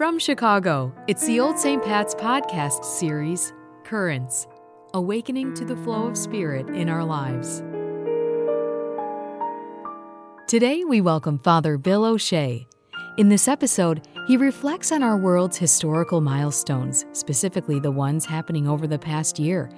From 0.00 0.18
Chicago, 0.18 0.94
it's 1.08 1.26
the 1.26 1.40
Old 1.40 1.58
St. 1.58 1.84
Pat's 1.84 2.14
podcast 2.14 2.86
series, 2.86 3.52
Currents 3.84 4.46
Awakening 4.94 5.52
to 5.52 5.66
the 5.66 5.76
Flow 5.76 6.06
of 6.06 6.16
Spirit 6.16 6.70
in 6.70 6.88
Our 6.88 7.04
Lives. 7.04 7.62
Today, 10.48 10.84
we 10.84 11.02
welcome 11.02 11.38
Father 11.38 11.76
Bill 11.76 12.06
O'Shea. 12.06 12.66
In 13.18 13.28
this 13.28 13.46
episode, 13.46 14.08
he 14.26 14.38
reflects 14.38 14.90
on 14.90 15.02
our 15.02 15.18
world's 15.18 15.58
historical 15.58 16.22
milestones, 16.22 17.04
specifically 17.12 17.78
the 17.78 17.90
ones 17.90 18.24
happening 18.24 18.66
over 18.66 18.86
the 18.86 18.98
past 18.98 19.38
year, 19.38 19.70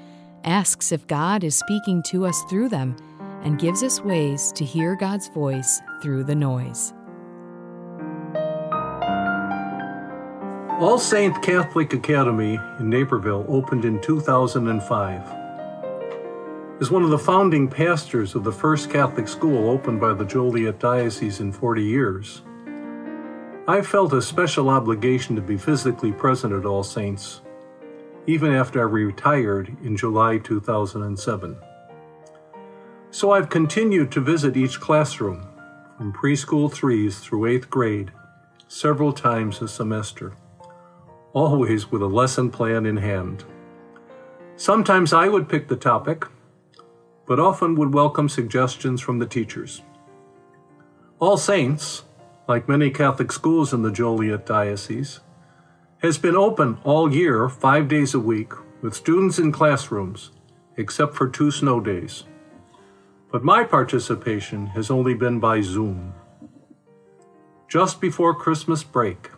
asks 0.45 0.93
if 0.93 1.05
God 1.09 1.43
is 1.43 1.57
speaking 1.57 2.01
to 2.05 2.27
us 2.27 2.41
through 2.49 2.69
them, 2.69 2.95
and 3.43 3.59
gives 3.59 3.83
us 3.83 4.01
ways 4.01 4.53
to 4.53 4.65
hear 4.65 4.95
God's 4.95 5.27
voice 5.31 5.81
through 6.01 6.23
the 6.23 6.37
noise. 6.37 6.95
All 10.83 10.99
Saint 10.99 11.41
Catholic 11.45 11.93
Academy 11.93 12.59
in 12.81 12.91
Naperville 12.91 13.47
opened 13.49 13.85
in 13.85 14.01
2005. 14.01 15.23
As 16.81 16.91
one 16.91 17.05
of 17.05 17.11
the 17.11 17.19
founding 17.21 17.69
pastors 17.69 18.35
of 18.35 18.43
the 18.43 18.51
first 18.51 18.91
Catholic 18.91 19.29
school 19.29 19.71
opened 19.71 20.01
by 20.01 20.13
the 20.13 20.25
Joliet 20.25 20.81
Diocese 20.81 21.39
in 21.39 21.53
40 21.53 21.85
years, 21.85 22.43
I 23.69 23.81
felt 23.81 24.13
a 24.13 24.21
special 24.21 24.69
obligation 24.69 25.37
to 25.37 25.41
be 25.41 25.57
physically 25.57 26.11
present 26.11 26.53
at 26.53 26.67
All 26.67 26.83
Saints, 26.83 27.43
even 28.27 28.53
after 28.53 28.81
I 28.81 28.91
retired 28.91 29.77
in 29.85 29.97
July 29.97 30.39
2007. 30.39 31.57
So 33.13 33.31
I've 33.31 33.51
continued 33.51 34.11
to 34.11 34.21
visit 34.21 34.57
each 34.57 34.81
classroom, 34.81 35.47
from 35.97 36.13
preschool 36.13 36.73
threes 36.73 37.21
through 37.21 37.47
eighth 37.47 37.71
grade, 37.71 38.11
several 38.67 39.13
times 39.13 39.63
a 39.63 39.69
semester 39.69 40.33
always 41.33 41.91
with 41.91 42.03
a 42.03 42.07
lesson 42.07 42.51
plan 42.51 42.87
in 42.87 42.97
hand. 42.97 43.45
Sometimes 44.57 45.13
I 45.13 45.29
would 45.29 45.49
pick 45.49 45.69
the 45.69 45.77
topic, 45.77 46.27
but 47.27 47.41
often 47.41 47.75
would 47.77 47.95
welcome 47.95 48.29
suggestions 48.29 49.01
from 49.01 49.19
the 49.19 49.27
teachers. 49.27 49.83
All 51.19 51.37
Saints, 51.37 52.03
like 52.49 52.69
many 52.69 52.91
Catholic 52.91 53.33
schools 53.33 53.73
in 53.73 53.83
the 53.83 53.91
Joliet 53.91 54.45
Diocese, 54.45 55.21
has 55.99 56.19
been 56.19 56.37
open 56.37 56.79
all 56.85 57.13
year, 57.13 57.49
five 57.49 57.89
days 57.89 58.13
a 58.13 58.21
week, 58.21 58.53
with 58.83 58.95
students 58.95 59.39
in 59.39 59.53
classrooms, 59.53 60.33
except 60.77 61.15
for 61.15 61.29
two 61.29 61.51
snow 61.51 61.81
days. 61.81 62.25
But 63.31 63.45
my 63.45 63.65
participation 63.65 64.67
has 64.69 64.91
only 64.91 65.15
been 65.15 65.39
by 65.39 65.61
Zoom. 65.61 66.13
Just 67.69 68.01
before 68.01 68.35
Christmas 68.35 68.83
break, 68.83 69.31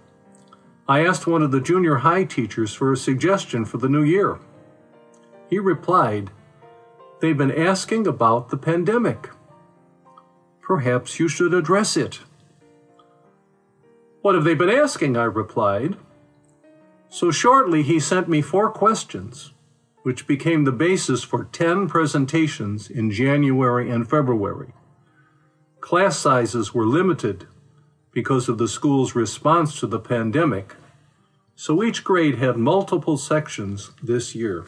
I 0.87 1.05
asked 1.07 1.27
one 1.27 1.43
of 1.43 1.51
the 1.51 1.63
junior 1.63 1.97
high 1.97 2.25
teachers 2.25 2.75
for 2.75 2.93
a 2.93 2.97
suggestion 2.97 3.65
for 3.65 3.79
the 3.79 3.89
new 3.89 4.03
year. 4.03 4.39
He 5.49 5.59
replied, 5.59 6.31
They've 7.21 7.37
been 7.37 7.51
asking 7.53 8.07
about 8.07 8.51
the 8.51 8.59
pandemic. 8.59 9.31
Perhaps 10.61 11.19
you 11.19 11.27
should 11.27 11.55
address 11.55 11.97
it. 11.97 12.21
What 14.21 14.35
have 14.35 14.45
they 14.45 14.55
been 14.55 14.69
asking? 14.69 15.17
I 15.17 15.25
replied. 15.25 15.97
So 17.09 17.31
shortly, 17.31 17.83
he 17.83 17.99
sent 17.99 18.29
me 18.29 18.43
four 18.43 18.71
questions, 18.71 19.53
which 20.03 20.27
became 20.27 20.65
the 20.65 20.73
basis 20.73 21.23
for 21.23 21.45
10 21.45 21.89
presentations 21.89 22.91
in 22.91 23.11
January 23.11 23.89
and 23.89 24.09
February. 24.09 24.75
Class 25.81 26.19
sizes 26.19 26.75
were 26.75 26.87
limited 26.87 27.47
because 28.15 28.49
of 28.49 28.59
the 28.59 28.69
school's 28.69 29.17
response 29.17 29.79
to 29.81 29.89
the 29.89 29.99
pandemic, 29.99 30.77
so 31.57 31.83
each 31.83 32.05
grade 32.05 32.37
had 32.37 32.57
multiple 32.57 33.19
sections 33.19 33.91
this 34.03 34.35
year. 34.35 34.67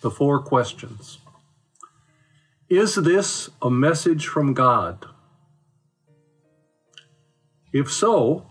The 0.00 0.10
four 0.10 0.40
questions 0.40 1.18
Is 2.68 2.96
this 2.96 3.48
a 3.62 3.70
message 3.70 4.26
from 4.26 4.52
God? 4.52 5.06
If 7.72 7.90
so, 7.90 8.46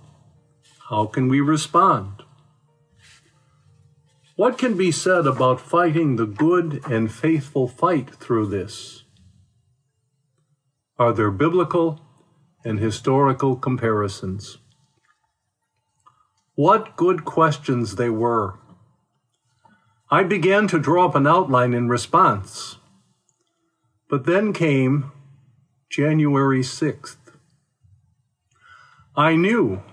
how 0.90 1.06
can 1.06 1.28
we 1.28 1.42
respond? 1.42 2.24
What 4.36 4.58
can 4.58 4.76
be 4.78 4.92
said 4.92 5.26
about 5.26 5.62
fighting 5.62 6.16
the 6.16 6.26
good 6.26 6.82
and 6.90 7.12
faithful 7.12 7.68
fight 7.68 8.10
through 8.16 8.48
this? 8.48 9.04
Are 10.98 11.14
there 11.14 11.32
biblical 11.32 12.05
and 12.66 12.80
historical 12.80 13.56
comparisons. 13.56 14.58
What 16.56 16.96
good 16.98 17.24
questions 17.24 17.96
they 17.96 18.10
were. 18.10 18.60
I 20.10 20.24
began 20.24 20.68
to 20.70 20.80
draw 20.80 21.06
up 21.06 21.16
an 21.16 21.28
outline 21.28 21.74
in 21.74 21.88
response. 21.90 22.78
But 24.10 24.26
then 24.26 24.52
came 24.52 25.12
January 25.90 26.62
6th. 26.62 27.18
I 29.16 29.36
knew 29.36 29.84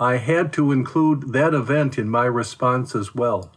I 0.00 0.16
had 0.16 0.52
to 0.54 0.72
include 0.72 1.32
that 1.32 1.54
event 1.54 1.98
in 1.98 2.08
my 2.08 2.24
response 2.24 2.94
as 2.94 3.14
well. 3.14 3.52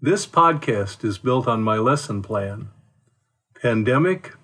This 0.00 0.26
podcast 0.26 1.04
is 1.04 1.18
built 1.18 1.46
on 1.48 1.62
my 1.62 1.76
lesson 1.76 2.22
plan 2.22 2.68
Pandemic 3.60 4.34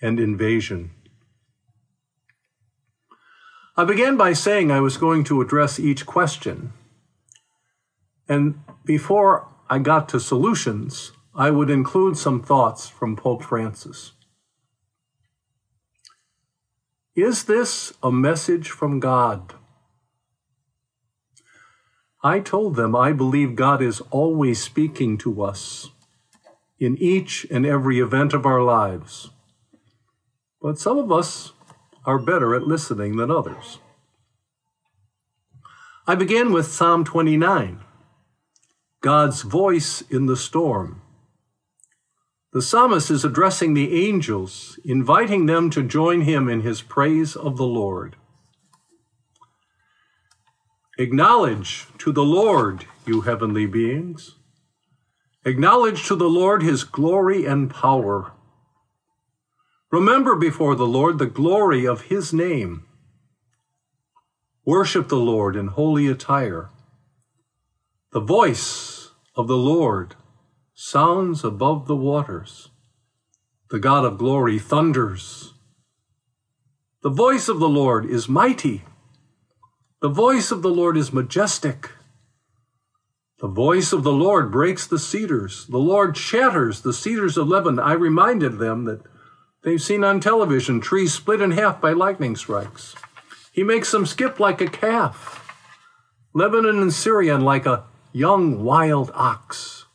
and 0.00 0.20
Invasion. 0.20 0.95
I 3.78 3.84
began 3.84 4.16
by 4.16 4.32
saying 4.32 4.70
I 4.70 4.80
was 4.80 4.96
going 4.96 5.22
to 5.24 5.42
address 5.42 5.78
each 5.78 6.06
question. 6.06 6.72
And 8.26 8.60
before 8.86 9.48
I 9.68 9.78
got 9.80 10.08
to 10.10 10.20
solutions, 10.20 11.12
I 11.34 11.50
would 11.50 11.68
include 11.68 12.16
some 12.16 12.42
thoughts 12.42 12.88
from 12.88 13.16
Pope 13.16 13.42
Francis. 13.42 14.12
Is 17.14 17.44
this 17.44 17.92
a 18.02 18.10
message 18.10 18.70
from 18.70 18.98
God? 18.98 19.52
I 22.22 22.40
told 22.40 22.76
them 22.76 22.96
I 22.96 23.12
believe 23.12 23.56
God 23.56 23.82
is 23.82 24.00
always 24.10 24.62
speaking 24.62 25.18
to 25.18 25.42
us 25.42 25.90
in 26.78 26.96
each 26.96 27.46
and 27.50 27.66
every 27.66 28.00
event 28.00 28.32
of 28.32 28.46
our 28.46 28.62
lives. 28.62 29.30
But 30.62 30.78
some 30.78 30.96
of 30.96 31.12
us 31.12 31.52
are 32.06 32.18
better 32.18 32.54
at 32.54 32.66
listening 32.66 33.16
than 33.16 33.30
others. 33.30 33.80
I 36.06 36.14
begin 36.14 36.52
with 36.52 36.68
Psalm 36.68 37.04
29, 37.04 37.80
God's 39.00 39.42
voice 39.42 40.02
in 40.02 40.26
the 40.26 40.36
storm. 40.36 41.02
The 42.52 42.62
psalmist 42.62 43.10
is 43.10 43.24
addressing 43.24 43.74
the 43.74 44.06
angels, 44.06 44.78
inviting 44.84 45.46
them 45.46 45.68
to 45.70 45.82
join 45.82 46.22
him 46.22 46.48
in 46.48 46.60
his 46.60 46.80
praise 46.80 47.34
of 47.34 47.56
the 47.56 47.66
Lord. 47.66 48.16
Acknowledge 50.96 51.88
to 51.98 52.12
the 52.12 52.24
Lord, 52.24 52.86
you 53.04 53.22
heavenly 53.22 53.66
beings. 53.66 54.36
Acknowledge 55.44 56.06
to 56.06 56.14
the 56.14 56.30
Lord 56.30 56.62
his 56.62 56.84
glory 56.84 57.44
and 57.44 57.68
power. 57.68 58.32
Remember 59.96 60.36
before 60.36 60.74
the 60.74 60.86
Lord 60.86 61.16
the 61.18 61.24
glory 61.24 61.86
of 61.86 62.12
his 62.12 62.30
name. 62.30 62.84
Worship 64.66 65.08
the 65.08 65.16
Lord 65.16 65.56
in 65.56 65.68
holy 65.68 66.06
attire. 66.06 66.68
The 68.12 68.20
voice 68.20 69.12
of 69.34 69.48
the 69.48 69.56
Lord 69.56 70.14
sounds 70.74 71.44
above 71.44 71.86
the 71.86 71.96
waters. 71.96 72.68
The 73.70 73.78
God 73.78 74.04
of 74.04 74.18
glory 74.18 74.58
thunders. 74.58 75.54
The 77.00 77.08
voice 77.08 77.48
of 77.48 77.58
the 77.58 77.74
Lord 77.82 78.04
is 78.04 78.28
mighty. 78.28 78.84
The 80.02 80.10
voice 80.10 80.50
of 80.50 80.60
the 80.60 80.74
Lord 80.80 80.98
is 80.98 81.10
majestic. 81.10 81.88
The 83.40 83.48
voice 83.48 83.94
of 83.94 84.02
the 84.02 84.12
Lord 84.12 84.52
breaks 84.52 84.86
the 84.86 84.98
cedars. 84.98 85.66
The 85.66 85.78
Lord 85.78 86.18
shatters 86.18 86.82
the 86.82 86.92
cedars 86.92 87.38
of 87.38 87.48
Lebanon. 87.48 87.78
I 87.78 87.94
reminded 87.94 88.58
them 88.58 88.84
that 88.84 89.00
They've 89.66 89.82
seen 89.82 90.04
on 90.04 90.20
television 90.20 90.80
trees 90.80 91.12
split 91.12 91.40
in 91.40 91.50
half 91.50 91.80
by 91.80 91.90
lightning 91.90 92.36
strikes. 92.36 92.94
He 93.50 93.64
makes 93.64 93.90
them 93.90 94.06
skip 94.06 94.38
like 94.38 94.60
a 94.60 94.68
calf. 94.68 95.52
Lebanon 96.32 96.80
and 96.80 96.92
Sirion 96.92 97.40
like 97.40 97.66
a 97.66 97.82
young 98.12 98.62
wild 98.62 99.10
ox. 99.12 99.86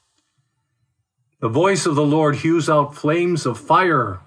The 1.40 1.48
voice 1.48 1.86
of 1.86 1.96
the 1.96 2.06
Lord 2.06 2.36
hews 2.36 2.70
out 2.70 2.98
flames 2.98 3.46
of 3.46 3.58
fire. 3.58 4.20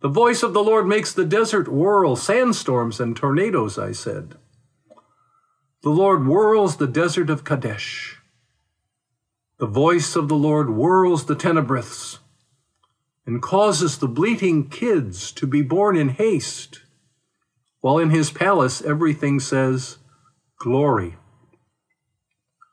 The 0.00 0.08
voice 0.08 0.44
of 0.44 0.54
the 0.54 0.62
Lord 0.62 0.86
makes 0.86 1.12
the 1.12 1.24
desert 1.24 1.66
whirl, 1.66 2.14
sandstorms 2.14 3.00
and 3.00 3.16
tornadoes, 3.16 3.80
I 3.80 3.90
said. 3.90 4.36
The 5.82 5.90
Lord 5.90 6.20
whirls 6.20 6.76
the 6.76 6.86
desert 6.86 7.30
of 7.30 7.42
Kadesh. 7.42 8.20
The 9.58 9.66
voice 9.66 10.14
of 10.14 10.28
the 10.28 10.36
Lord 10.36 10.68
whirls 10.68 11.26
the 11.26 11.34
terebinths 11.34 12.19
and 13.26 13.42
causes 13.42 13.98
the 13.98 14.08
bleating 14.08 14.68
kids 14.68 15.32
to 15.32 15.46
be 15.46 15.62
born 15.62 15.96
in 15.96 16.10
haste. 16.10 16.80
while 17.80 17.98
in 17.98 18.10
his 18.10 18.30
palace 18.30 18.82
everything 18.82 19.40
says 19.40 19.98
glory. 20.58 21.16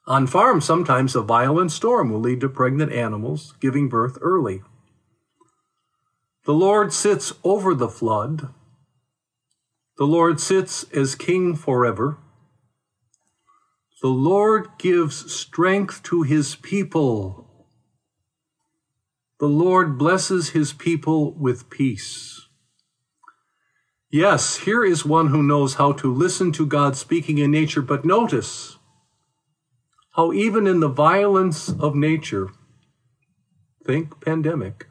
On 0.06 0.26
farms, 0.28 0.66
sometimes 0.66 1.16
a 1.16 1.22
violent 1.22 1.72
storm 1.72 2.10
will 2.10 2.20
lead 2.20 2.40
to 2.42 2.50
pregnant 2.50 2.92
animals 2.94 3.54
giving 3.60 3.90
birth 3.90 4.18
early. 4.22 4.62
The 6.46 6.54
Lord 6.54 6.94
sits 6.94 7.34
over 7.44 7.76
the 7.76 7.90
flood. 7.90 8.54
The 9.98 10.06
Lord 10.06 10.40
sits 10.40 10.84
as 10.94 11.16
king 11.16 11.56
forever. 11.56 12.18
The 14.02 14.08
Lord 14.08 14.70
gives 14.78 15.34
strength 15.34 16.04
to 16.04 16.22
his 16.24 16.56
people. 16.56 17.47
The 19.40 19.48
Lord 19.48 19.98
blesses 19.98 20.50
his 20.50 20.74
people 20.74 21.32
with 21.34 21.70
peace. 21.70 22.48
Yes, 24.10 24.58
here 24.60 24.84
is 24.84 25.06
one 25.06 25.28
who 25.28 25.44
knows 25.44 25.76
how 25.76 25.92
to 25.94 26.12
listen 26.12 26.52
to 26.54 26.66
God 26.66 26.96
speaking 26.96 27.38
in 27.38 27.52
nature, 27.52 27.82
but 27.82 28.06
notice 28.06 28.78
how 30.14 30.34
even 30.34 30.66
in 30.66 30.80
the 30.80 30.88
violence 30.88 31.70
of 31.70 31.94
nature, 31.94 32.50
think 33.86 34.20
pandemic, 34.20 34.88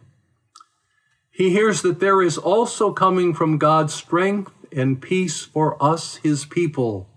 he 1.30 1.50
hears 1.50 1.82
that 1.82 1.98
there 1.98 2.22
is 2.22 2.38
also 2.38 2.92
coming 2.92 3.34
from 3.34 3.58
God 3.58 3.90
strength 3.90 4.52
and 4.70 5.02
peace 5.02 5.44
for 5.44 5.82
us, 5.82 6.16
his 6.16 6.44
people. 6.44 7.08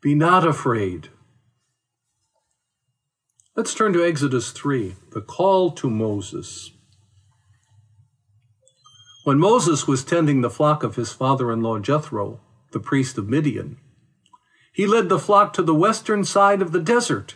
Be 0.00 0.14
not 0.14 0.46
afraid. 0.46 1.10
Let's 3.58 3.74
turn 3.74 3.92
to 3.94 4.06
Exodus 4.06 4.52
3, 4.52 4.94
the 5.10 5.20
call 5.20 5.72
to 5.72 5.90
Moses. 5.90 6.70
When 9.24 9.40
Moses 9.40 9.84
was 9.84 10.04
tending 10.04 10.42
the 10.42 10.48
flock 10.48 10.84
of 10.84 10.94
his 10.94 11.12
father 11.12 11.50
in 11.50 11.60
law 11.60 11.80
Jethro, 11.80 12.38
the 12.70 12.78
priest 12.78 13.18
of 13.18 13.28
Midian, 13.28 13.78
he 14.72 14.86
led 14.86 15.08
the 15.08 15.18
flock 15.18 15.52
to 15.54 15.64
the 15.64 15.74
western 15.74 16.22
side 16.22 16.62
of 16.62 16.70
the 16.70 16.78
desert 16.78 17.34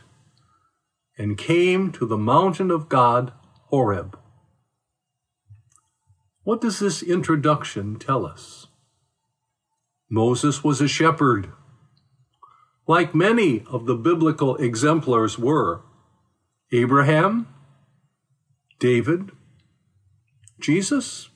and 1.19 1.37
came 1.37 1.91
to 1.91 2.07
the 2.07 2.17
mountain 2.17 2.71
of 2.71 2.89
God, 2.89 3.33
Horeb. 3.71 4.17
What 6.45 6.61
does 6.61 6.79
this 6.79 7.03
introduction 7.03 7.99
tell 7.99 8.25
us? 8.25 8.69
Moses 10.09 10.63
was 10.63 10.81
a 10.81 10.87
shepherd, 10.87 11.51
like 12.87 13.13
many 13.13 13.65
of 13.69 13.87
the 13.87 13.97
biblical 13.97 14.55
exemplars 14.59 15.37
were 15.37 15.83
Abraham, 16.73 17.47
David, 18.79 19.31
Jesus, 20.61 21.29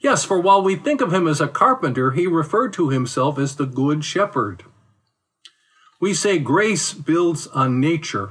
Yes, 0.00 0.24
for 0.24 0.40
while 0.40 0.62
we 0.62 0.76
think 0.76 1.02
of 1.02 1.12
him 1.12 1.28
as 1.28 1.42
a 1.42 1.48
carpenter, 1.48 2.12
he 2.12 2.26
referred 2.26 2.72
to 2.72 2.88
himself 2.88 3.38
as 3.38 3.56
the 3.56 3.66
Good 3.66 4.02
Shepherd. 4.02 4.64
We 6.00 6.14
say 6.14 6.38
grace 6.38 6.94
builds 6.94 7.46
on 7.48 7.80
nature. 7.80 8.30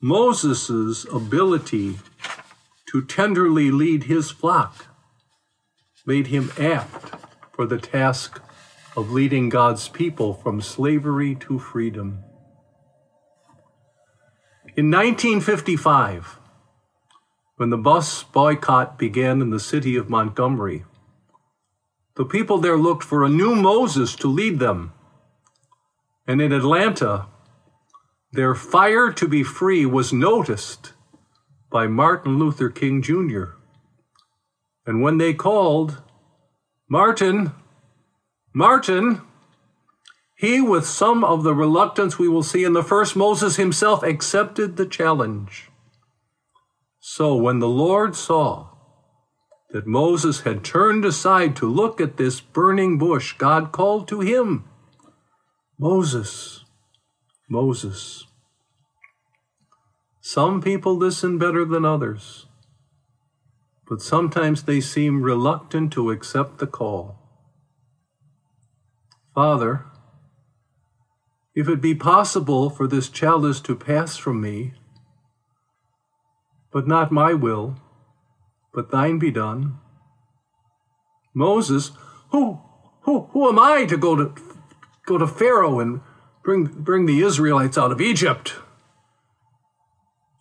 Moses' 0.00 1.04
ability 1.12 1.98
to 2.86 3.04
tenderly 3.04 3.70
lead 3.70 4.04
his 4.04 4.30
flock 4.30 4.86
made 6.06 6.28
him 6.28 6.50
apt 6.58 7.14
for 7.52 7.66
the 7.66 7.78
task 7.78 8.40
of 8.96 9.12
leading 9.12 9.50
God's 9.50 9.88
people 9.88 10.32
from 10.32 10.62
slavery 10.62 11.34
to 11.36 11.58
freedom. 11.58 12.24
In 14.74 14.90
1955, 14.90 16.38
when 17.56 17.68
the 17.68 17.76
bus 17.76 18.22
boycott 18.22 18.98
began 18.98 19.42
in 19.42 19.50
the 19.50 19.60
city 19.60 19.96
of 19.96 20.08
Montgomery, 20.08 20.86
the 22.16 22.24
people 22.24 22.56
there 22.56 22.78
looked 22.78 23.04
for 23.04 23.22
a 23.22 23.28
new 23.28 23.54
Moses 23.54 24.16
to 24.16 24.28
lead 24.28 24.60
them. 24.60 24.94
And 26.26 26.40
in 26.40 26.52
Atlanta, 26.52 27.26
their 28.32 28.54
fire 28.54 29.12
to 29.12 29.28
be 29.28 29.42
free 29.42 29.84
was 29.84 30.10
noticed 30.10 30.94
by 31.70 31.86
Martin 31.86 32.38
Luther 32.38 32.70
King 32.70 33.02
Jr. 33.02 33.56
And 34.86 35.02
when 35.02 35.18
they 35.18 35.34
called, 35.34 36.00
Martin, 36.88 37.52
Martin, 38.54 39.20
he, 40.42 40.60
with 40.60 40.84
some 40.84 41.22
of 41.22 41.44
the 41.44 41.54
reluctance 41.54 42.18
we 42.18 42.26
will 42.26 42.42
see 42.42 42.64
in 42.64 42.72
the 42.72 42.82
first 42.82 43.14
Moses 43.14 43.54
himself, 43.54 44.02
accepted 44.02 44.76
the 44.76 44.84
challenge. 44.84 45.70
So 46.98 47.36
when 47.36 47.60
the 47.60 47.68
Lord 47.68 48.16
saw 48.16 48.70
that 49.70 49.86
Moses 49.86 50.40
had 50.40 50.64
turned 50.64 51.04
aside 51.04 51.54
to 51.54 51.70
look 51.70 52.00
at 52.00 52.16
this 52.16 52.40
burning 52.40 52.98
bush, 52.98 53.34
God 53.38 53.70
called 53.70 54.08
to 54.08 54.18
him, 54.18 54.64
Moses, 55.78 56.64
Moses. 57.48 58.26
Some 60.20 60.60
people 60.60 60.96
listen 60.96 61.38
better 61.38 61.64
than 61.64 61.84
others, 61.84 62.46
but 63.88 64.02
sometimes 64.02 64.64
they 64.64 64.80
seem 64.80 65.22
reluctant 65.22 65.92
to 65.92 66.10
accept 66.10 66.58
the 66.58 66.66
call. 66.66 67.16
Father, 69.36 69.86
if 71.54 71.68
it 71.68 71.80
be 71.80 71.94
possible 71.94 72.70
for 72.70 72.86
this 72.86 73.08
chalice 73.08 73.60
to 73.60 73.76
pass 73.76 74.16
from 74.16 74.40
me, 74.40 74.72
but 76.72 76.88
not 76.88 77.12
my 77.12 77.34
will, 77.34 77.76
but 78.72 78.90
thine 78.90 79.18
be 79.18 79.30
done. 79.30 79.78
Moses, 81.34 81.92
who, 82.30 82.60
who, 83.02 83.28
who 83.32 83.48
am 83.48 83.58
I 83.58 83.84
to 83.84 83.96
go 83.96 84.16
to, 84.16 84.34
go 85.04 85.18
to 85.18 85.26
Pharaoh 85.26 85.80
and 85.80 86.00
bring, 86.42 86.64
bring 86.64 87.04
the 87.04 87.20
Israelites 87.20 87.76
out 87.76 87.92
of 87.92 88.00
Egypt? 88.00 88.54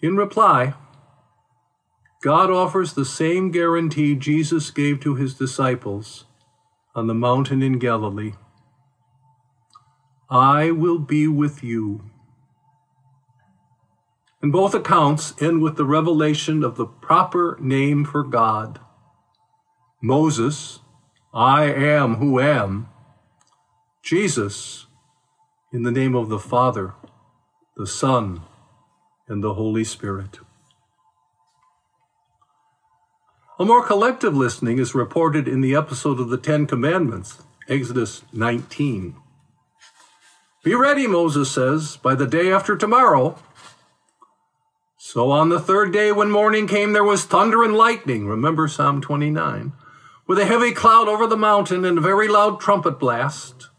In 0.01 0.15
reply, 0.15 0.73
God 2.21 2.49
offers 2.49 2.93
the 2.93 3.05
same 3.05 3.51
guarantee 3.51 4.15
Jesus 4.15 4.71
gave 4.71 4.99
to 5.01 5.15
his 5.15 5.33
disciples 5.33 6.25
on 6.95 7.07
the 7.07 7.13
mountain 7.13 7.61
in 7.61 7.79
Galilee 7.79 8.33
I 10.31 10.71
will 10.71 10.97
be 10.97 11.27
with 11.27 11.61
you 11.61 12.09
and 14.41 14.51
both 14.51 14.73
accounts 14.73 15.39
end 15.39 15.61
with 15.61 15.75
the 15.75 15.85
revelation 15.85 16.63
of 16.63 16.75
the 16.75 16.87
proper 16.87 17.57
name 17.61 18.05
for 18.05 18.23
God 18.23 18.79
Moses, 20.03 20.79
I 21.31 21.65
am 21.65 22.15
who 22.15 22.39
am. 22.39 22.89
Jesus, 24.01 24.87
in 25.71 25.83
the 25.83 25.91
name 25.91 26.15
of 26.15 26.27
the 26.27 26.39
Father, 26.39 26.95
the 27.77 27.85
Son, 27.85 28.41
and 29.27 29.43
the 29.43 29.53
Holy 29.53 29.83
Spirit. 29.83 30.39
A 33.59 33.63
more 33.63 33.85
collective 33.85 34.35
listening 34.35 34.79
is 34.79 34.95
reported 34.95 35.47
in 35.47 35.61
the 35.61 35.75
episode 35.75 36.19
of 36.19 36.29
the 36.29 36.37
Ten 36.37 36.65
Commandments, 36.65 37.43
Exodus 37.69 38.23
19. 38.33 39.15
Be 40.63 40.75
ready, 40.75 41.07
Moses 41.07 41.51
says, 41.51 41.97
by 41.97 42.15
the 42.15 42.27
day 42.27 42.51
after 42.51 42.75
tomorrow 42.75 43.37
so 45.03 45.31
on 45.31 45.49
the 45.49 45.59
third 45.59 45.91
day, 45.91 46.11
when 46.11 46.29
morning 46.29 46.67
came, 46.67 46.93
there 46.93 47.03
was 47.03 47.25
thunder 47.25 47.63
and 47.63 47.75
lightning. 47.75 48.27
Remember 48.27 48.67
Psalm 48.67 49.01
29. 49.01 49.73
With 50.27 50.37
a 50.37 50.45
heavy 50.45 50.73
cloud 50.73 51.09
over 51.09 51.25
the 51.25 51.35
mountain 51.35 51.83
and 51.83 51.97
a 51.97 52.01
very 52.01 52.27
loud 52.27 52.61
trumpet 52.61 52.99
blast, 52.99 53.69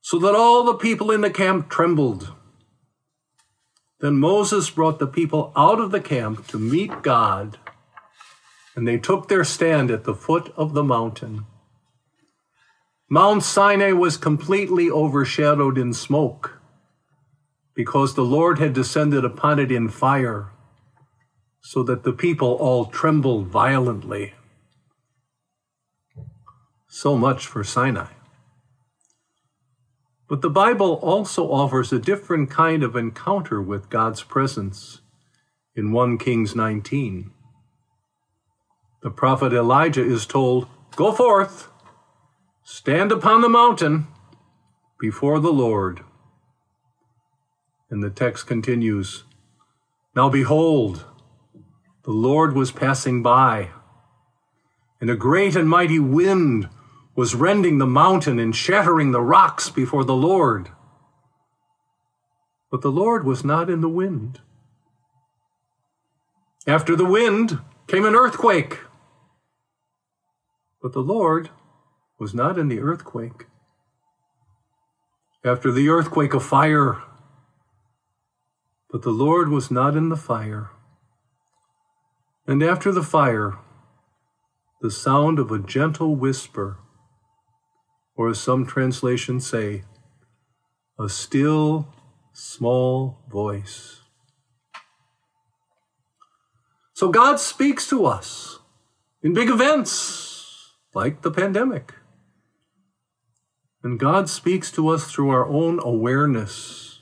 so 0.00 0.16
that 0.20 0.36
all 0.36 0.64
the 0.64 0.72
people 0.72 1.10
in 1.10 1.22
the 1.22 1.28
camp 1.28 1.68
trembled. 1.68 2.32
Then 4.00 4.16
Moses 4.16 4.70
brought 4.70 5.00
the 5.00 5.08
people 5.08 5.52
out 5.56 5.80
of 5.80 5.90
the 5.90 6.00
camp 6.00 6.46
to 6.46 6.58
meet 6.58 7.02
God, 7.02 7.58
and 8.76 8.86
they 8.86 8.96
took 8.96 9.26
their 9.26 9.44
stand 9.44 9.90
at 9.90 10.04
the 10.04 10.14
foot 10.14 10.50
of 10.56 10.72
the 10.72 10.84
mountain. 10.84 11.46
Mount 13.10 13.42
Sinai 13.42 13.92
was 13.92 14.18
completely 14.18 14.90
overshadowed 14.90 15.78
in 15.78 15.94
smoke 15.94 16.60
because 17.74 18.14
the 18.14 18.24
Lord 18.24 18.58
had 18.58 18.74
descended 18.74 19.24
upon 19.24 19.58
it 19.58 19.72
in 19.72 19.88
fire, 19.88 20.50
so 21.60 21.82
that 21.84 22.02
the 22.02 22.12
people 22.12 22.54
all 22.54 22.84
trembled 22.86 23.46
violently. 23.46 24.34
So 26.88 27.16
much 27.16 27.46
for 27.46 27.64
Sinai. 27.64 28.12
But 30.28 30.42
the 30.42 30.50
Bible 30.50 30.94
also 30.94 31.50
offers 31.50 31.92
a 31.92 31.98
different 31.98 32.50
kind 32.50 32.82
of 32.82 32.94
encounter 32.94 33.62
with 33.62 33.88
God's 33.88 34.22
presence 34.22 35.00
in 35.74 35.92
1 35.92 36.18
Kings 36.18 36.54
19. 36.54 37.30
The 39.02 39.10
prophet 39.10 39.54
Elijah 39.54 40.04
is 40.04 40.26
told, 40.26 40.66
Go 40.96 41.12
forth, 41.12 41.68
stand 42.70 43.10
upon 43.10 43.40
the 43.40 43.48
mountain 43.48 44.06
before 45.00 45.40
the 45.40 45.50
Lord. 45.50 46.04
And 47.88 48.02
the 48.02 48.10
text 48.10 48.46
continues 48.46 49.24
Now 50.14 50.28
behold, 50.28 51.06
the 52.04 52.10
Lord 52.10 52.54
was 52.54 52.70
passing 52.70 53.22
by, 53.22 53.70
and 55.00 55.08
a 55.08 55.16
great 55.16 55.56
and 55.56 55.66
mighty 55.66 55.98
wind 55.98 56.68
was 57.16 57.34
rending 57.34 57.78
the 57.78 57.86
mountain 57.86 58.38
and 58.38 58.54
shattering 58.54 59.12
the 59.12 59.22
rocks 59.22 59.70
before 59.70 60.04
the 60.04 60.14
Lord. 60.14 60.68
But 62.70 62.82
the 62.82 62.92
Lord 62.92 63.24
was 63.24 63.42
not 63.42 63.70
in 63.70 63.80
the 63.80 63.88
wind. 63.88 64.42
After 66.66 66.94
the 66.94 67.06
wind 67.06 67.60
came 67.86 68.04
an 68.04 68.14
earthquake. 68.14 68.80
But 70.82 70.92
the 70.92 71.00
Lord 71.00 71.48
was 72.18 72.34
not 72.34 72.58
in 72.58 72.68
the 72.68 72.80
earthquake. 72.80 73.46
After 75.44 75.70
the 75.70 75.88
earthquake, 75.88 76.34
a 76.34 76.40
fire. 76.40 76.98
But 78.90 79.02
the 79.02 79.10
Lord 79.10 79.48
was 79.50 79.70
not 79.70 79.96
in 79.96 80.08
the 80.08 80.16
fire. 80.16 80.70
And 82.46 82.62
after 82.62 82.90
the 82.90 83.02
fire, 83.02 83.58
the 84.80 84.90
sound 84.90 85.38
of 85.38 85.50
a 85.50 85.58
gentle 85.58 86.16
whisper, 86.16 86.78
or 88.16 88.30
as 88.30 88.40
some 88.40 88.66
translations 88.66 89.46
say, 89.46 89.84
a 90.98 91.08
still 91.08 91.88
small 92.32 93.18
voice. 93.28 94.00
So 96.94 97.10
God 97.10 97.38
speaks 97.38 97.88
to 97.90 98.06
us 98.06 98.58
in 99.22 99.34
big 99.34 99.48
events 99.48 100.72
like 100.94 101.22
the 101.22 101.30
pandemic. 101.30 101.94
And 103.82 103.98
God 103.98 104.28
speaks 104.28 104.72
to 104.72 104.88
us 104.88 105.10
through 105.10 105.30
our 105.30 105.46
own 105.46 105.80
awareness, 105.82 107.00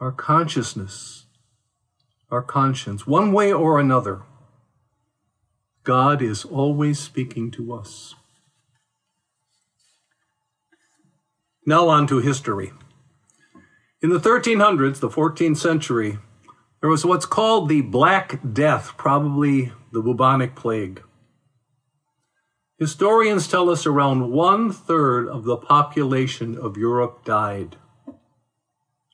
our 0.00 0.12
consciousness, 0.12 1.26
our 2.30 2.42
conscience, 2.42 3.06
one 3.06 3.32
way 3.32 3.52
or 3.52 3.80
another. 3.80 4.22
God 5.82 6.22
is 6.22 6.44
always 6.44 6.98
speaking 6.98 7.50
to 7.52 7.72
us. 7.72 8.14
Now 11.66 11.88
on 11.88 12.06
to 12.08 12.18
history. 12.18 12.72
In 14.02 14.10
the 14.10 14.18
1300s, 14.18 15.00
the 15.00 15.08
14th 15.08 15.56
century, 15.56 16.18
there 16.80 16.90
was 16.90 17.06
what's 17.06 17.26
called 17.26 17.68
the 17.68 17.80
Black 17.80 18.38
Death, 18.52 18.92
probably 18.98 19.72
the 19.90 20.02
bubonic 20.02 20.54
plague. 20.54 21.02
Historians 22.84 23.48
tell 23.48 23.70
us 23.70 23.86
around 23.86 24.30
one 24.30 24.70
third 24.70 25.26
of 25.26 25.44
the 25.44 25.56
population 25.56 26.54
of 26.58 26.76
Europe 26.76 27.24
died. 27.24 27.76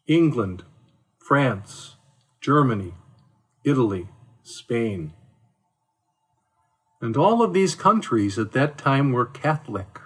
England, 0.08 0.64
France, 1.20 1.94
Germany, 2.40 2.94
Italy, 3.62 4.08
Spain. 4.42 5.12
And 7.00 7.16
all 7.16 7.44
of 7.44 7.52
these 7.52 7.76
countries 7.76 8.40
at 8.40 8.50
that 8.50 8.76
time 8.76 9.12
were 9.12 9.24
Catholic. 9.24 10.00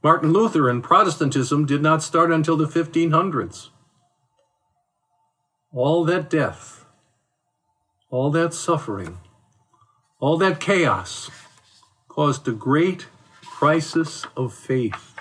Martin 0.00 0.32
Luther 0.32 0.68
and 0.68 0.84
Protestantism 0.84 1.66
did 1.66 1.82
not 1.82 2.00
start 2.00 2.30
until 2.30 2.56
the 2.56 2.68
1500s. 2.68 3.70
All 5.72 6.04
that 6.04 6.30
death, 6.30 6.84
all 8.08 8.30
that 8.30 8.54
suffering, 8.54 9.18
all 10.20 10.36
that 10.36 10.60
chaos 10.60 11.28
caused 12.16 12.48
a 12.48 12.52
great 12.52 13.08
crisis 13.44 14.24
of 14.38 14.54
faith. 14.54 15.14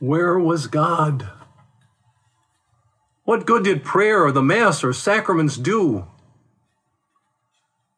Where 0.00 0.36
was 0.36 0.66
God? 0.66 1.30
What 3.22 3.46
good 3.46 3.62
did 3.62 3.84
prayer 3.84 4.24
or 4.24 4.32
the 4.32 4.42
Mass 4.42 4.82
or 4.82 4.92
sacraments 4.92 5.56
do? 5.56 6.08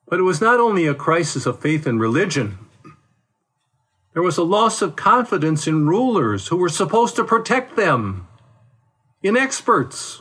But 0.06 0.18
it 0.18 0.24
was 0.24 0.42
not 0.42 0.60
only 0.60 0.86
a 0.86 0.94
crisis 0.94 1.46
of 1.46 1.60
faith 1.60 1.86
and 1.86 1.98
religion. 1.98 2.58
There 4.12 4.22
was 4.22 4.36
a 4.36 4.42
loss 4.42 4.82
of 4.82 4.94
confidence 4.94 5.66
in 5.66 5.86
rulers 5.86 6.48
who 6.48 6.58
were 6.58 6.68
supposed 6.68 7.16
to 7.16 7.24
protect 7.24 7.74
them, 7.74 8.28
in 9.22 9.34
experts 9.34 10.20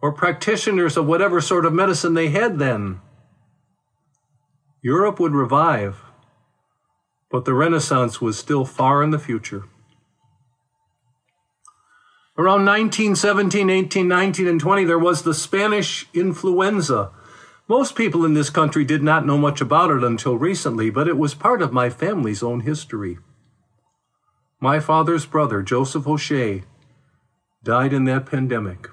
or 0.00 0.12
practitioners 0.12 0.96
of 0.96 1.04
whatever 1.04 1.40
sort 1.40 1.66
of 1.66 1.72
medicine 1.72 2.14
they 2.14 2.28
had 2.28 2.60
then. 2.60 3.00
Europe 4.82 5.18
would 5.18 5.34
revive, 5.34 5.96
but 7.32 7.44
the 7.44 7.54
Renaissance 7.54 8.20
was 8.20 8.38
still 8.38 8.64
far 8.64 9.02
in 9.02 9.10
the 9.10 9.18
future. 9.18 9.64
Around 12.38 12.64
1917, 12.66 13.68
18, 13.68 14.06
19, 14.06 14.46
and 14.46 14.60
20, 14.60 14.84
there 14.84 14.98
was 14.98 15.22
the 15.22 15.34
Spanish 15.34 16.06
influenza 16.14 17.10
most 17.68 17.94
people 17.94 18.26
in 18.26 18.34
this 18.34 18.50
country 18.50 18.84
did 18.84 19.02
not 19.02 19.24
know 19.24 19.38
much 19.38 19.60
about 19.62 19.90
it 19.90 20.04
until 20.04 20.36
recently, 20.36 20.90
but 20.90 21.08
it 21.08 21.16
was 21.16 21.32
part 21.32 21.62
of 21.62 21.72
my 21.72 21.88
family's 21.88 22.42
own 22.42 22.60
history. 22.60 23.18
My 24.60 24.78
father's 24.80 25.26
brother, 25.26 25.62
Joseph 25.62 26.06
O'Shea, 26.06 26.64
died 27.64 27.92
in 27.92 28.04
that 28.04 28.26
pandemic. 28.26 28.90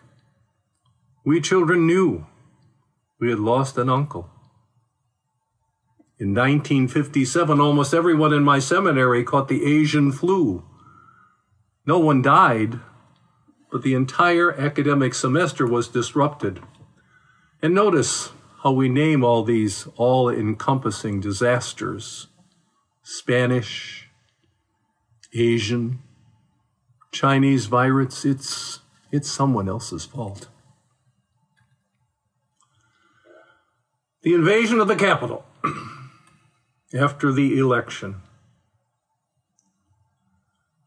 We 1.26 1.42
children 1.42 1.88
knew 1.88 2.28
we 3.20 3.30
had 3.30 3.40
lost 3.40 3.78
an 3.78 3.90
uncle. 3.90 4.30
In 6.20 6.34
1957, 6.34 7.62
almost 7.62 7.94
everyone 7.94 8.34
in 8.34 8.44
my 8.44 8.60
seminary 8.60 9.24
caught 9.24 9.48
the 9.48 9.64
Asian 9.64 10.12
flu. 10.12 10.66
No 11.86 11.98
one 11.98 12.22
died, 12.22 12.82
but 13.72 13.84
the 13.84 13.94
entire 13.94 14.52
academic 14.52 15.14
semester 15.14 15.66
was 15.66 15.88
disrupted. 15.88 16.60
And 17.62 17.74
notice, 17.74 18.34
how 18.64 18.74
we 18.74 18.90
name 18.90 19.24
all 19.24 19.44
these 19.44 19.88
all 19.96 20.30
encompassing 20.30 21.22
disasters 21.22 22.28
Spanish, 23.02 24.10
Asian, 25.34 26.00
Chinese 27.14 27.68
virus, 27.68 28.26
it's, 28.26 28.80
it's 29.10 29.32
someone 29.32 29.70
else's 29.70 30.04
fault. 30.04 30.50
The 34.22 34.34
invasion 34.34 34.82
of 34.82 34.90
the 34.90 34.98
Capitol 34.98 35.46
after 36.94 37.32
the 37.32 37.58
election. 37.58 38.22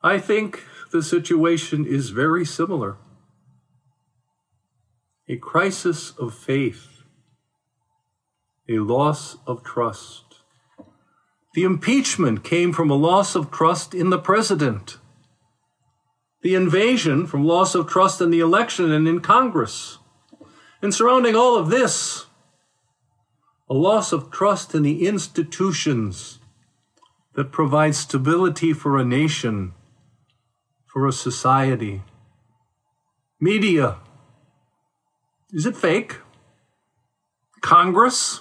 I 0.03 0.19
think 0.19 0.65
the 0.91 1.03
situation 1.03 1.87
is 1.87 2.11
very 2.11 2.45
similar. 2.45 2.97
A 5.29 5.37
crisis 5.37 6.11
of 6.19 6.35
faith 6.35 6.93
a 8.69 8.79
loss 8.79 9.37
of 9.47 9.63
trust. 9.63 10.41
The 11.55 11.65
impeachment 11.65 12.45
came 12.45 12.73
from 12.73 12.91
a 12.91 12.95
loss 12.95 13.35
of 13.35 13.51
trust 13.51 13.95
in 13.95 14.11
the 14.11 14.19
president. 14.19 14.99
The 16.43 16.55
invasion 16.55 17.27
from 17.27 17.45
loss 17.45 17.75
of 17.75 17.87
trust 17.87 18.21
in 18.21 18.31
the 18.31 18.41
election 18.41 18.91
and 18.91 19.07
in 19.07 19.21
Congress. 19.21 19.99
And 20.81 20.95
surrounding 20.95 21.37
all 21.37 21.57
of 21.57 21.69
this, 21.71 22.27
a 23.73 23.83
loss 23.89 24.13
of 24.13 24.31
trust 24.31 24.75
in 24.75 24.83
the 24.83 25.07
institutions 25.07 26.41
that 27.33 27.51
provide 27.51 27.95
stability 27.95 28.71
for 28.75 28.99
a 28.99 29.05
nation, 29.05 29.73
for 30.85 31.07
a 31.07 31.13
society. 31.13 32.03
Media. 33.41 33.97
Is 35.55 35.65
it 35.65 35.75
fake? 35.75 36.19
Congress? 37.63 38.41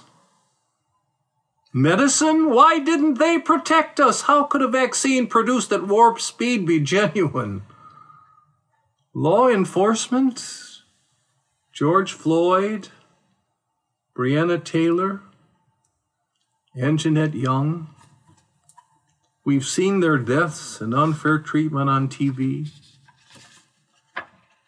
Medicine? 1.72 2.50
Why 2.50 2.78
didn't 2.78 3.14
they 3.14 3.38
protect 3.38 4.00
us? 4.00 4.22
How 4.22 4.44
could 4.44 4.60
a 4.60 4.68
vaccine 4.68 5.26
produced 5.26 5.72
at 5.72 5.88
warp 5.88 6.20
speed 6.20 6.66
be 6.66 6.78
genuine? 6.78 7.62
Law 9.14 9.48
enforcement? 9.48 10.44
George 11.72 12.12
Floyd? 12.12 12.90
Breonna 14.16 14.62
Taylor? 14.62 15.22
Anjanette 16.76 17.34
Young? 17.34 17.88
We've 19.44 19.64
seen 19.64 20.00
their 20.00 20.18
deaths 20.18 20.82
and 20.82 20.92
unfair 20.94 21.38
treatment 21.38 21.88
on 21.88 22.08
TV. 22.08 22.70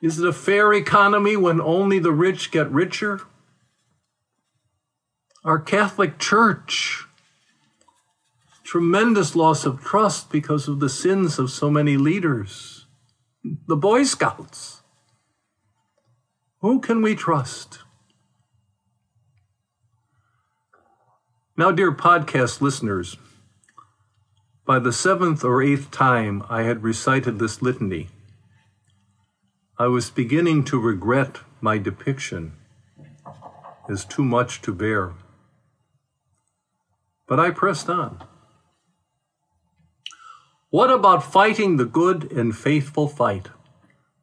Is 0.01 0.19
it 0.19 0.27
a 0.27 0.33
fair 0.33 0.73
economy 0.73 1.37
when 1.37 1.61
only 1.61 1.99
the 1.99 2.11
rich 2.11 2.51
get 2.51 2.71
richer? 2.71 3.21
Our 5.45 5.59
Catholic 5.59 6.19
Church. 6.19 7.05
Tremendous 8.65 9.37
loss 9.37 9.67
of 9.67 9.83
trust 9.83 10.33
because 10.33 10.69
of 10.69 10.81
the 10.81 10.89
sins 10.89 11.39
of 11.39 11.51
so 11.51 11.71
many 11.71 11.99
leaders. 11.99 12.87
The 13.67 13.77
Boy 13.77 14.05
Scouts. 14.05 14.81
Who 16.61 16.81
can 16.81 17.03
we 17.03 17.15
trust? 17.15 17.84
Now, 21.57 21.71
dear 21.71 21.93
podcast 21.93 22.61
listeners, 22.61 23.17
by 24.67 24.81
the 24.81 24.93
seventh 24.93 25.45
or 25.45 25.63
eighth 25.63 25.93
time 25.93 26.43
I 26.49 26.63
had 26.63 26.83
recited 26.83 27.39
this 27.39 27.63
litany, 27.63 28.09
I 29.79 29.87
was 29.87 30.11
beginning 30.11 30.65
to 30.65 30.81
regret 30.81 31.39
my 31.61 31.79
depiction 31.79 32.55
as 33.89 34.05
too 34.05 34.25
much 34.25 34.63
to 34.63 34.73
bear. 34.73 35.13
But 37.29 37.39
I 37.39 37.53
pressed 37.53 37.89
on. 37.89 38.25
What 40.71 40.91
about 40.91 41.23
fighting 41.23 41.77
the 41.77 41.85
good 41.85 42.33
and 42.33 42.57
faithful 42.57 43.07
fight? 43.07 43.51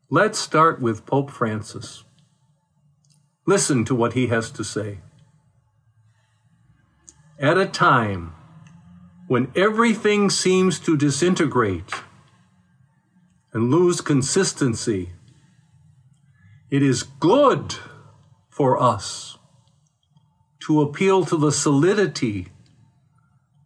Let's 0.09 0.37
start 0.37 0.81
with 0.81 1.05
Pope 1.05 1.31
Francis. 1.31 2.03
Listen 3.47 3.85
to 3.85 3.95
what 3.95 4.13
he 4.13 4.27
has 4.27 4.51
to 4.51 4.65
say. 4.65 4.99
At 7.41 7.57
a 7.57 7.65
time 7.65 8.35
when 9.25 9.51
everything 9.55 10.29
seems 10.29 10.79
to 10.81 10.95
disintegrate 10.95 11.91
and 13.51 13.71
lose 13.71 13.99
consistency, 13.99 15.13
it 16.69 16.83
is 16.83 17.01
good 17.01 17.77
for 18.47 18.79
us 18.79 19.39
to 20.67 20.81
appeal 20.81 21.25
to 21.25 21.35
the 21.35 21.51
solidity 21.51 22.49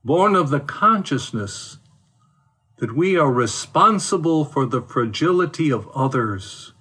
born 0.06 0.38
of 0.38 0.52
the 0.52 0.62
consciousness 0.62 1.78
that 2.78 2.96
we 2.96 3.18
are 3.18 3.30
responsible 3.30 4.46
for 4.46 4.66
the 4.66 4.82
fragility 4.82 5.70
of 5.70 5.90
others 5.90 6.72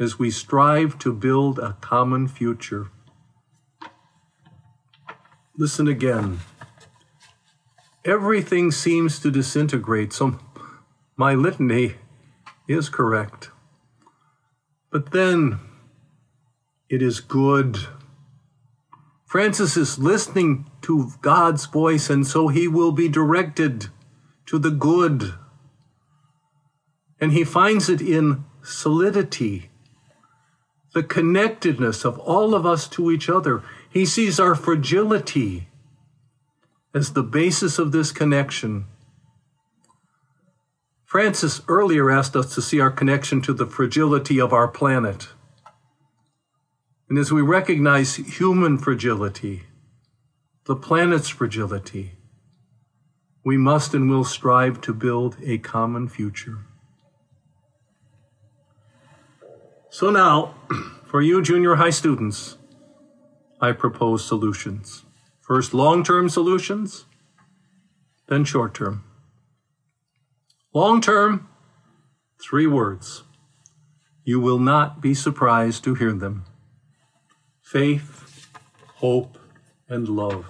as 0.00 0.18
we 0.18 0.28
strive 0.28 0.98
to 0.98 1.12
build 1.12 1.60
a 1.60 1.76
common 1.80 2.26
future. 2.26 2.90
Listen 5.56 5.88
again. 5.88 6.40
Everything 8.04 8.70
seems 8.70 9.18
to 9.18 9.30
disintegrate, 9.30 10.12
so 10.12 10.38
my 11.16 11.34
litany 11.34 11.96
is 12.66 12.88
correct. 12.88 13.50
But 14.90 15.12
then 15.12 15.58
it 16.88 17.02
is 17.02 17.20
good. 17.20 17.78
Francis 19.26 19.76
is 19.76 19.98
listening 19.98 20.68
to 20.82 21.12
God's 21.20 21.66
voice, 21.66 22.08
and 22.10 22.26
so 22.26 22.48
he 22.48 22.66
will 22.66 22.92
be 22.92 23.08
directed 23.08 23.88
to 24.46 24.58
the 24.58 24.70
good. 24.70 25.34
And 27.20 27.32
he 27.32 27.44
finds 27.44 27.88
it 27.88 28.00
in 28.00 28.44
solidity, 28.62 29.70
the 30.94 31.02
connectedness 31.02 32.04
of 32.04 32.18
all 32.18 32.54
of 32.54 32.66
us 32.66 32.88
to 32.88 33.10
each 33.10 33.28
other. 33.28 33.62
He 33.90 34.06
sees 34.06 34.38
our 34.38 34.54
fragility 34.54 35.66
as 36.94 37.12
the 37.12 37.24
basis 37.24 37.78
of 37.78 37.90
this 37.90 38.12
connection. 38.12 38.86
Francis 41.04 41.60
earlier 41.66 42.08
asked 42.08 42.36
us 42.36 42.54
to 42.54 42.62
see 42.62 42.78
our 42.78 42.90
connection 42.90 43.42
to 43.42 43.52
the 43.52 43.66
fragility 43.66 44.40
of 44.40 44.52
our 44.52 44.68
planet. 44.68 45.28
And 47.08 47.18
as 47.18 47.32
we 47.32 47.42
recognize 47.42 48.14
human 48.14 48.78
fragility, 48.78 49.64
the 50.66 50.76
planet's 50.76 51.28
fragility, 51.28 52.12
we 53.44 53.56
must 53.56 53.92
and 53.92 54.08
will 54.08 54.22
strive 54.22 54.80
to 54.82 54.94
build 54.94 55.36
a 55.44 55.58
common 55.58 56.08
future. 56.08 56.58
So 59.88 60.10
now, 60.10 60.54
for 61.04 61.20
you 61.20 61.42
junior 61.42 61.74
high 61.74 61.90
students, 61.90 62.56
I 63.60 63.72
propose 63.72 64.24
solutions. 64.24 65.04
First, 65.40 65.74
long 65.74 66.02
term 66.02 66.28
solutions, 66.28 67.04
then 68.28 68.44
short 68.44 68.74
term. 68.74 69.04
Long 70.72 71.00
term, 71.00 71.48
three 72.40 72.66
words. 72.66 73.24
You 74.24 74.40
will 74.40 74.58
not 74.58 75.00
be 75.00 75.14
surprised 75.14 75.84
to 75.84 75.94
hear 75.94 76.12
them 76.12 76.44
faith, 77.60 78.48
hope, 78.96 79.38
and 79.88 80.08
love. 80.08 80.46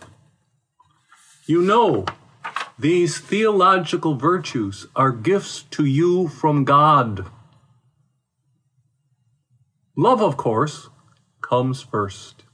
You 1.47 1.63
know 1.63 2.05
these 2.79 3.19
theological 3.19 4.15
virtues 4.15 4.87
are 4.97 5.13
gifts 5.13 5.65
to 5.71 5.85
you 5.85 6.29
from 6.29 6.65
God. 6.65 7.27
Love, 9.97 10.23
of 10.23 10.37
course, 10.37 10.89
comes 11.43 11.83
first. 11.83 12.45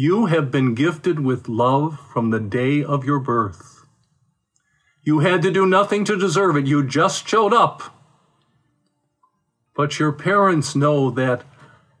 You 0.00 0.26
have 0.26 0.52
been 0.52 0.76
gifted 0.76 1.18
with 1.18 1.48
love 1.48 1.98
from 2.12 2.30
the 2.30 2.38
day 2.38 2.84
of 2.84 3.04
your 3.04 3.18
birth. 3.18 3.84
You 5.02 5.18
had 5.18 5.42
to 5.42 5.50
do 5.50 5.66
nothing 5.66 6.04
to 6.04 6.16
deserve 6.16 6.56
it, 6.56 6.68
you 6.68 6.86
just 6.86 7.26
showed 7.26 7.52
up. 7.52 7.82
But 9.74 9.98
your 9.98 10.12
parents 10.12 10.76
know 10.76 11.10
that 11.10 11.42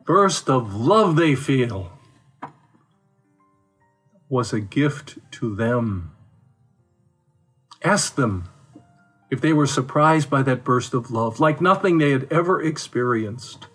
burst 0.04 0.48
of 0.48 0.76
love 0.76 1.16
they 1.16 1.34
feel 1.34 1.90
was 4.28 4.52
a 4.52 4.60
gift 4.60 5.18
to 5.32 5.56
them. 5.56 6.12
Ask 7.82 8.14
them 8.14 8.48
if 9.28 9.40
they 9.40 9.52
were 9.52 9.66
surprised 9.66 10.30
by 10.30 10.42
that 10.42 10.62
burst 10.62 10.94
of 10.94 11.10
love, 11.10 11.40
like 11.40 11.60
nothing 11.60 11.98
they 11.98 12.12
had 12.12 12.32
ever 12.32 12.62
experienced. 12.62 13.66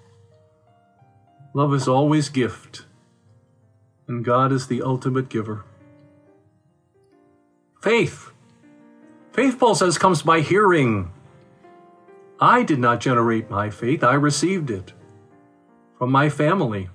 Love 1.54 1.74
is 1.74 1.90
always 1.90 2.30
gift, 2.30 2.86
and 4.08 4.24
God 4.26 4.52
is 4.52 4.68
the 4.68 4.82
ultimate 4.82 5.30
giver. 5.30 5.64
Faith. 7.82 8.32
Faith, 9.32 9.60
Paul 9.60 9.76
says, 9.76 9.98
comes 9.98 10.22
by 10.22 10.42
hearing. 10.42 11.12
I 12.40 12.64
did 12.64 12.80
not 12.80 13.00
generate 13.00 13.50
my 13.50 13.70
faith, 13.70 14.04
I 14.04 14.14
received 14.14 14.70
it 14.70 14.94
from 15.98 16.12
my 16.12 16.30
family, 16.30 16.90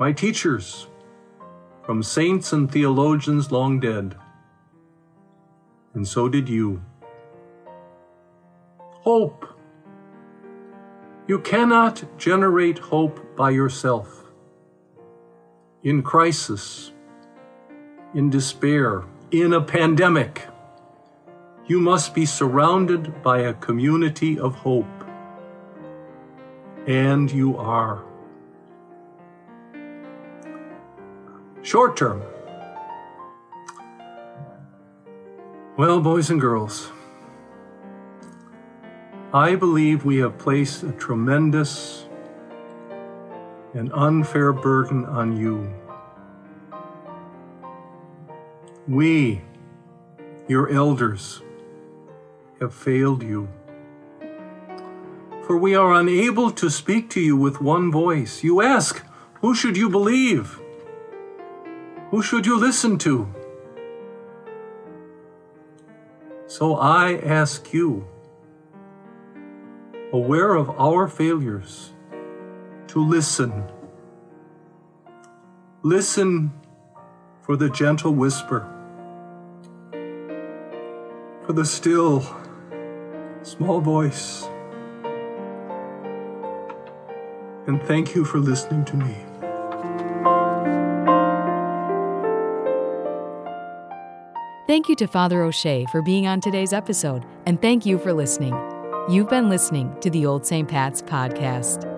my 0.00 0.12
teachers, 0.12 0.88
from 1.84 2.02
saints 2.02 2.52
and 2.52 2.70
theologians 2.70 3.52
long 3.52 3.78
dead 3.78 4.16
and 5.96 6.06
so 6.06 6.28
did 6.28 6.46
you. 6.46 6.82
Hope. 9.00 9.46
You 11.26 11.38
cannot 11.40 12.04
generate 12.18 12.78
hope 12.78 13.34
by 13.34 13.50
yourself. 13.50 14.15
In 15.86 16.02
crisis, 16.02 16.90
in 18.12 18.28
despair, 18.28 19.04
in 19.30 19.52
a 19.52 19.60
pandemic, 19.60 20.42
you 21.68 21.78
must 21.78 22.12
be 22.12 22.26
surrounded 22.26 23.22
by 23.22 23.42
a 23.42 23.54
community 23.54 24.36
of 24.36 24.56
hope. 24.56 25.04
And 26.88 27.30
you 27.30 27.56
are. 27.56 28.02
Short 31.62 31.96
term. 31.96 32.20
Well, 35.76 36.00
boys 36.00 36.30
and 36.30 36.40
girls, 36.40 36.90
I 39.32 39.54
believe 39.54 40.04
we 40.04 40.16
have 40.16 40.36
placed 40.36 40.82
a 40.82 40.90
tremendous 40.90 42.05
and 43.76 43.92
unfair 43.92 44.52
burden 44.54 45.04
on 45.04 45.36
you. 45.36 45.70
We, 48.88 49.42
your 50.48 50.70
elders, 50.70 51.42
have 52.60 52.72
failed 52.74 53.22
you. 53.22 53.48
For 55.46 55.58
we 55.58 55.74
are 55.74 55.92
unable 55.92 56.50
to 56.52 56.70
speak 56.70 57.10
to 57.10 57.20
you 57.20 57.36
with 57.36 57.60
one 57.60 57.92
voice. 57.92 58.42
You 58.42 58.62
ask, 58.62 59.04
Who 59.42 59.54
should 59.54 59.76
you 59.76 59.90
believe? 59.90 60.58
Who 62.10 62.22
should 62.22 62.46
you 62.46 62.58
listen 62.58 62.96
to? 62.98 63.32
So 66.46 66.76
I 66.76 67.18
ask 67.18 67.72
you, 67.74 68.06
aware 70.12 70.54
of 70.54 70.70
our 70.70 71.08
failures, 71.08 71.92
to 72.88 73.04
listen. 73.04 73.64
Listen 75.82 76.52
for 77.42 77.56
the 77.56 77.70
gentle 77.70 78.12
whisper, 78.12 78.68
for 81.44 81.52
the 81.52 81.64
still, 81.64 82.24
small 83.42 83.80
voice. 83.80 84.48
And 87.66 87.82
thank 87.82 88.14
you 88.14 88.24
for 88.24 88.38
listening 88.38 88.84
to 88.86 88.96
me. 88.96 89.16
Thank 94.66 94.88
you 94.88 94.96
to 94.96 95.06
Father 95.06 95.42
O'Shea 95.42 95.86
for 95.90 96.02
being 96.02 96.26
on 96.26 96.40
today's 96.40 96.72
episode, 96.72 97.24
and 97.46 97.60
thank 97.62 97.86
you 97.86 97.98
for 97.98 98.12
listening. 98.12 98.54
You've 99.08 99.28
been 99.28 99.48
listening 99.48 99.96
to 100.00 100.10
the 100.10 100.26
Old 100.26 100.44
St. 100.44 100.68
Pat's 100.68 101.00
Podcast. 101.00 101.95